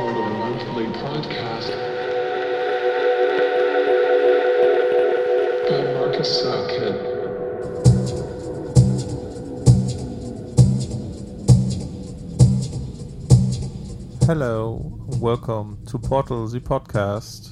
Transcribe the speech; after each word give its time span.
monthly 0.00 0.86
podcast 0.86 1.68
by 5.68 5.82
Markus 5.92 6.42
Suckut. 6.42 6.96
Hello, 14.24 14.80
welcome 15.20 15.78
to 15.86 15.98
Portal 15.98 16.48
the 16.48 16.60
podcast. 16.60 17.50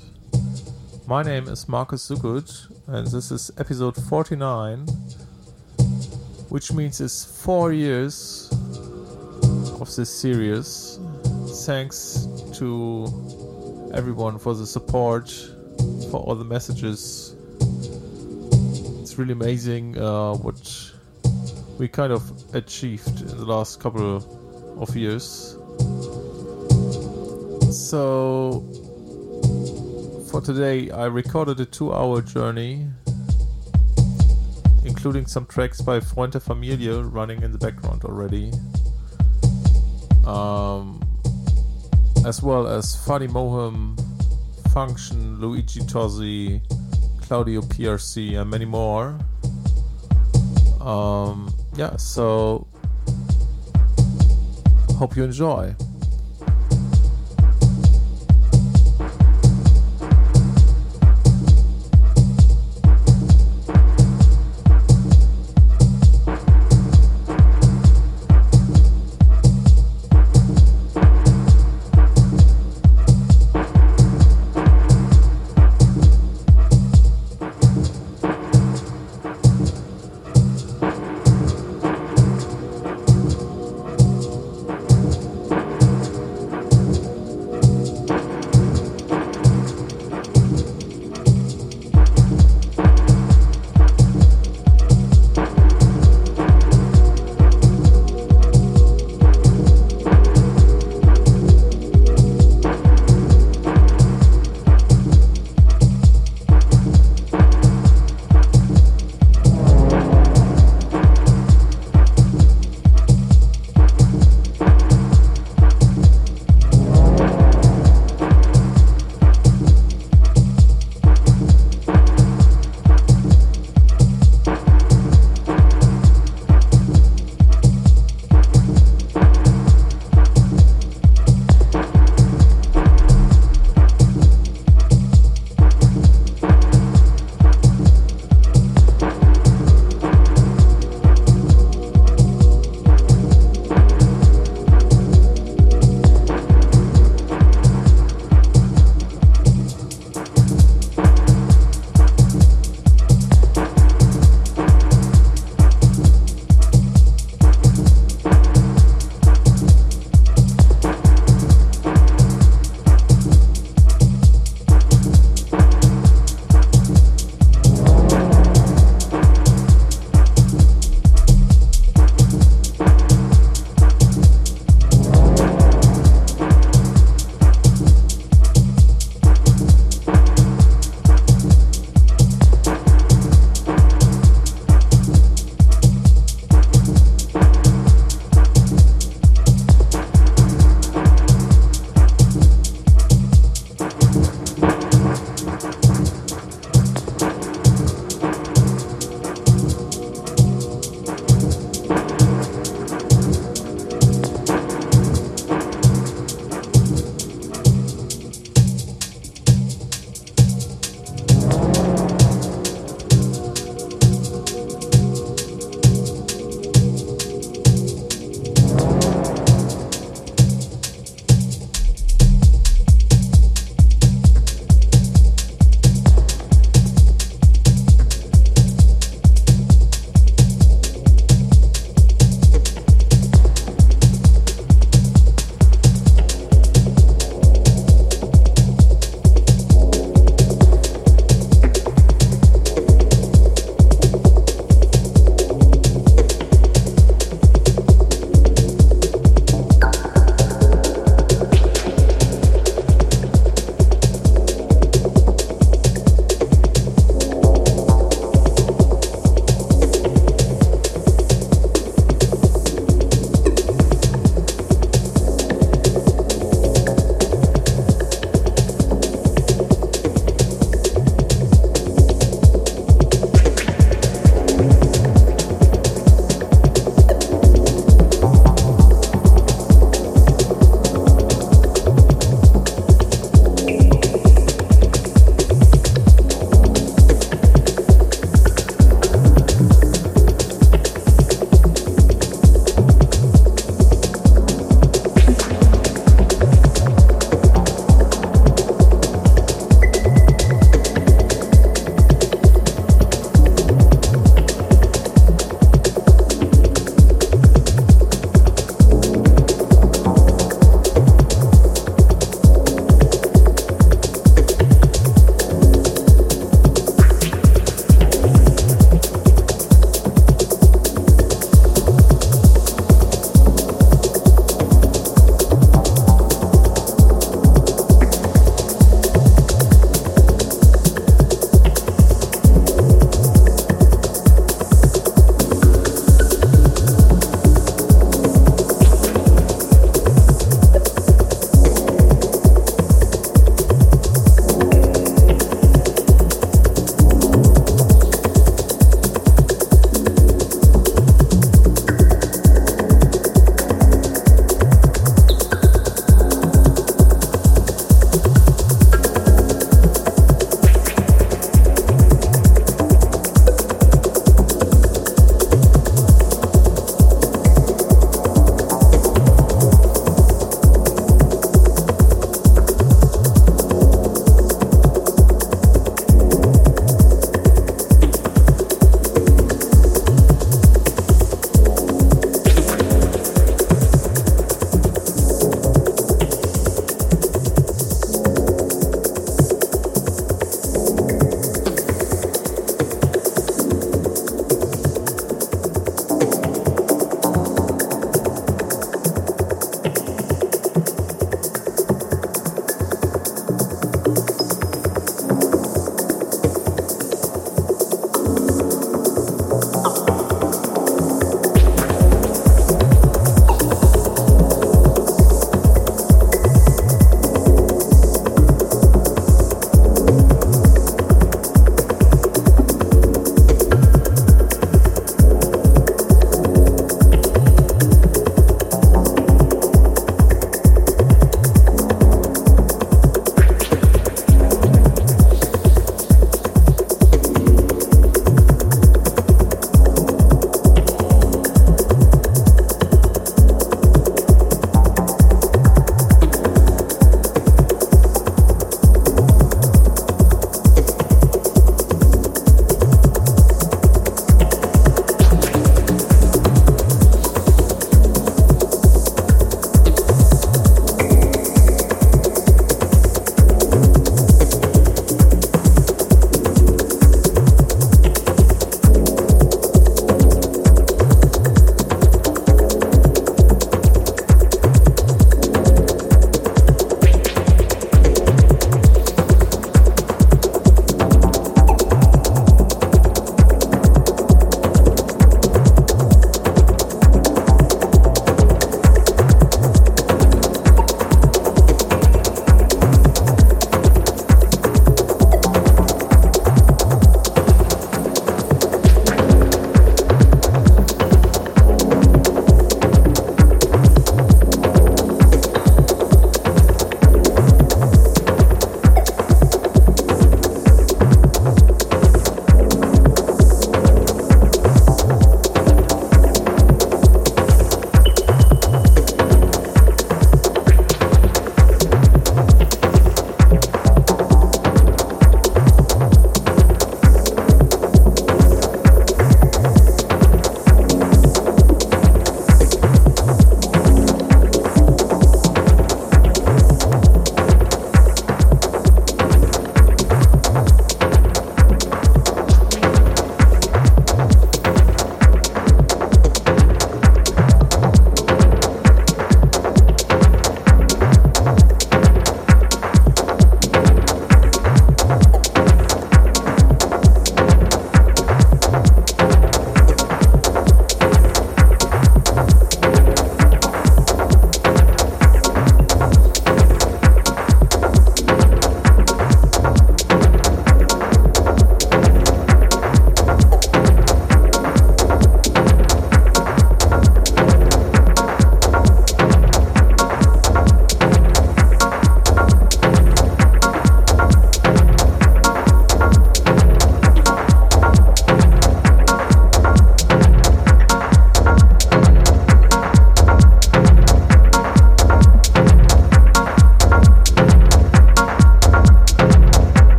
My 1.06 1.22
name 1.22 1.46
is 1.46 1.68
Markus 1.68 2.08
Suckut, 2.08 2.72
and 2.86 3.06
this 3.08 3.30
is 3.30 3.50
episode 3.58 3.96
49, 3.96 4.86
which 6.48 6.72
means 6.72 7.02
it's 7.02 7.22
four 7.42 7.74
years 7.74 8.48
of 9.78 9.94
this 9.94 10.08
series. 10.08 10.98
Thanks 11.66 12.29
to 12.60 13.90
everyone 13.94 14.38
for 14.38 14.52
the 14.52 14.66
support, 14.66 15.30
for 16.10 16.20
all 16.20 16.34
the 16.34 16.44
messages. 16.44 17.34
It's 19.00 19.16
really 19.16 19.32
amazing 19.32 19.96
uh, 19.98 20.34
what 20.34 20.60
we 21.78 21.88
kind 21.88 22.12
of 22.12 22.22
achieved 22.54 23.22
in 23.22 23.28
the 23.28 23.46
last 23.46 23.80
couple 23.80 24.16
of 24.78 24.94
years. 24.94 25.56
So, 27.72 28.60
for 30.30 30.42
today, 30.42 30.90
I 30.90 31.06
recorded 31.06 31.58
a 31.60 31.64
two 31.64 31.94
hour 31.94 32.20
journey, 32.20 32.86
including 34.84 35.24
some 35.24 35.46
tracks 35.46 35.80
by 35.80 36.00
Freund 36.00 36.34
der 36.34 36.40
Familie 36.40 37.02
running 37.10 37.42
in 37.42 37.52
the 37.52 37.58
background 37.58 38.04
already, 38.04 38.52
um, 40.26 41.00
as 42.30 42.44
well 42.44 42.68
as 42.68 42.94
Fadi 42.94 43.28
Mohem, 43.28 43.98
Function, 44.72 45.40
Luigi 45.40 45.80
Tozzi, 45.80 46.60
Claudio 47.22 47.60
PRC, 47.60 48.40
and 48.40 48.48
many 48.48 48.64
more. 48.64 49.18
Um, 50.80 51.52
yeah, 51.74 51.96
so 51.96 52.68
hope 54.96 55.16
you 55.16 55.24
enjoy. 55.24 55.74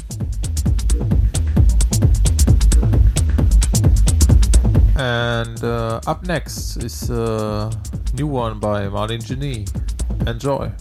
And 4.98 5.64
uh, 5.64 6.02
up 6.08 6.26
next 6.26 6.78
is 6.78 7.10
a 7.12 7.72
new 8.16 8.26
one 8.26 8.60
by 8.60 8.88
Marlene 8.88 9.24
Genie. 9.24 9.66
Enjoy. 10.26 10.72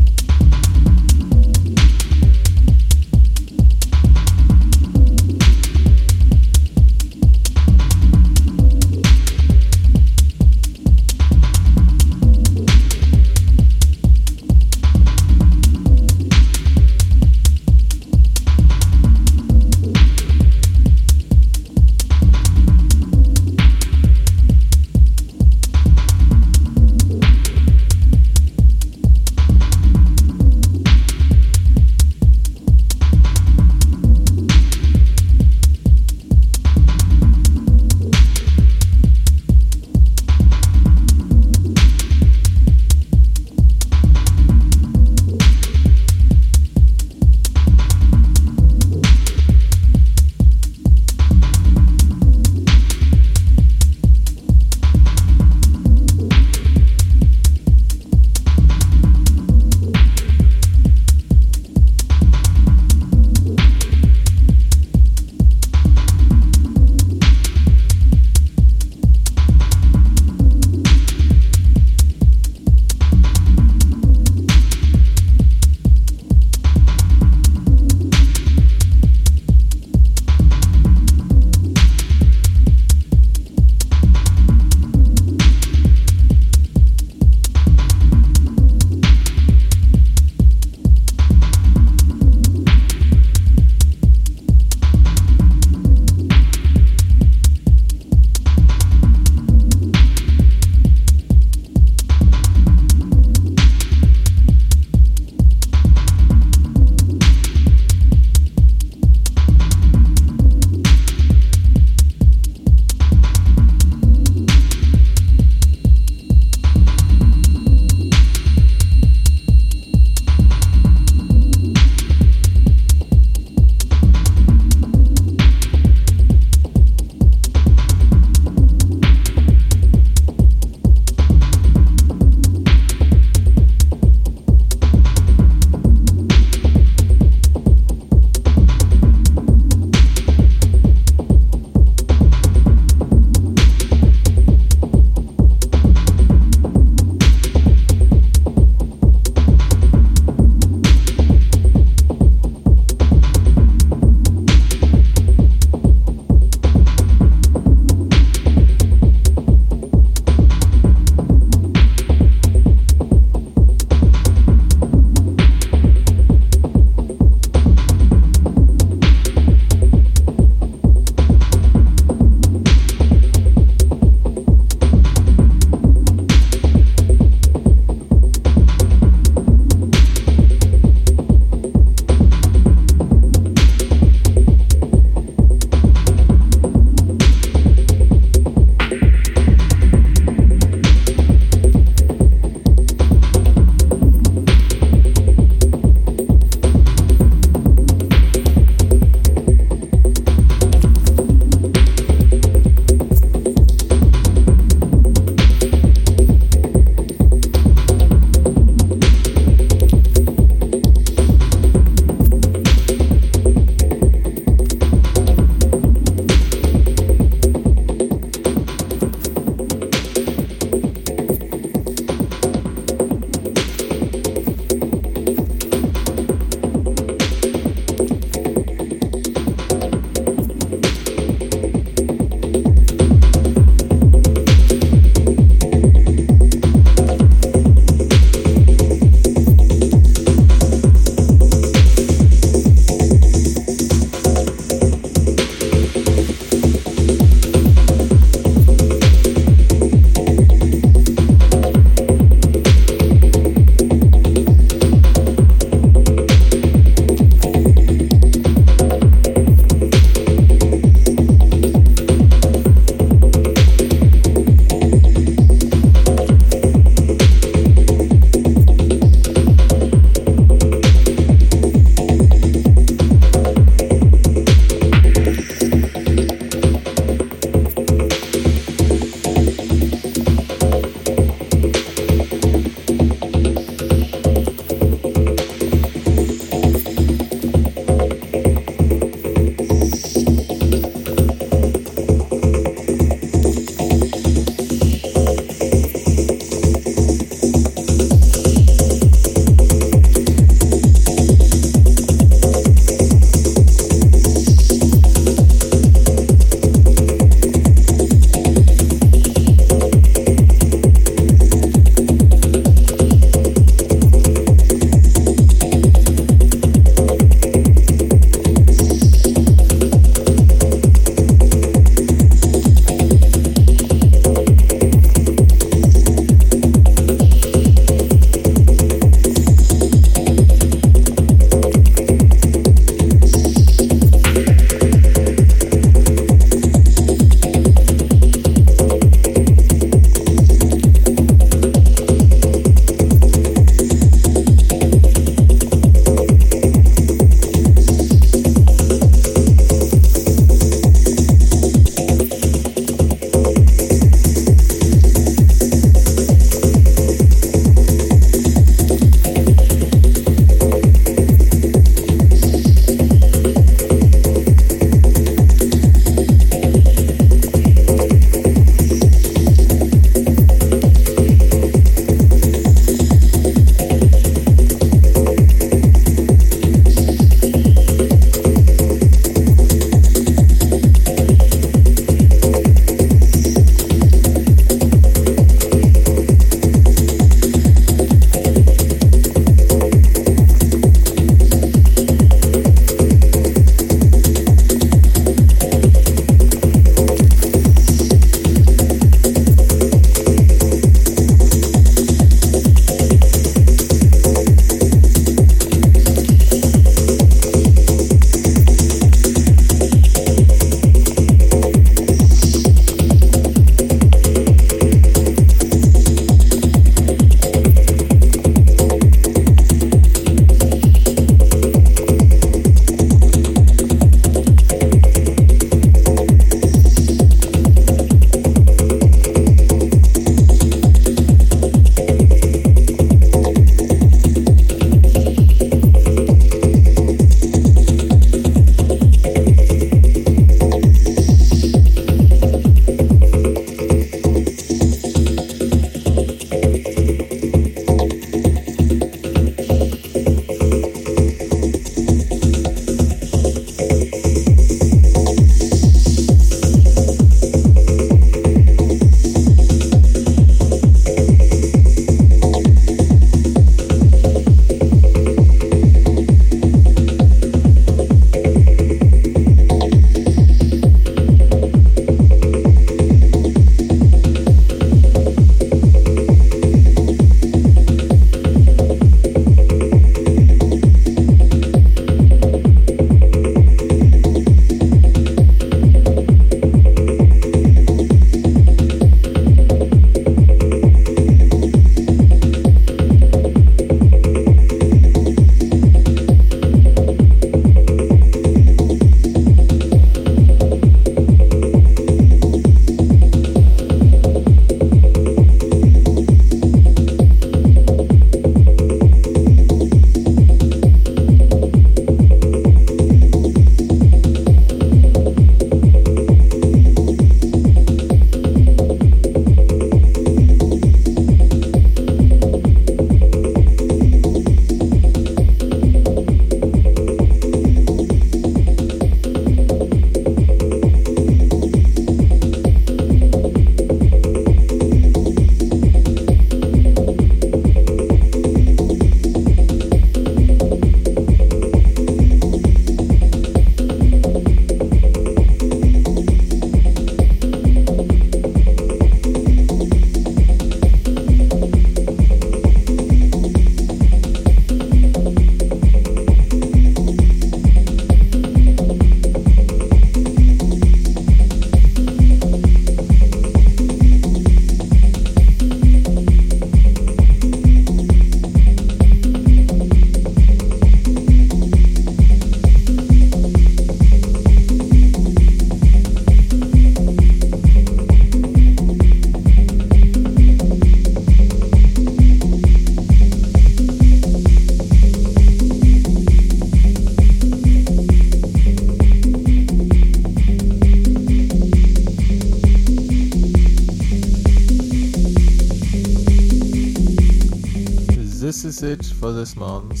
It 598.82 599.04
for 599.04 599.30
this 599.32 599.56
month. 599.56 600.00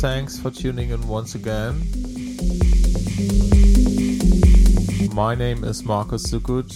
Thanks 0.00 0.36
for 0.38 0.50
tuning 0.50 0.90
in 0.90 1.06
once 1.06 1.36
again. 1.36 1.78
My 5.14 5.36
name 5.36 5.62
is 5.62 5.84
Markus 5.84 6.26
Suckut. 6.26 6.68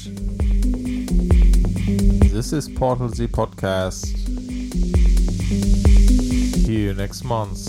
This 2.31 2.53
is 2.53 2.69
Portal 2.69 3.09
Z 3.09 3.27
Podcast. 3.27 4.07
See 6.65 6.83
you 6.83 6.95
next 6.95 7.25
month. 7.25 7.68